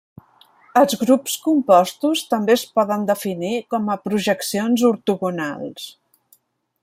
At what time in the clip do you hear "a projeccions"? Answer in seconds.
3.95-4.87